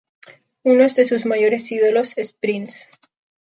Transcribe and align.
Unos 0.63 0.95
de 0.95 1.05
sus 1.05 1.27
mayores 1.27 1.71
ídolos 1.71 2.13
es 2.17 2.33
Prince. 2.33 2.87